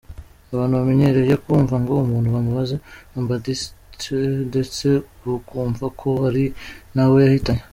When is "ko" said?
5.99-6.09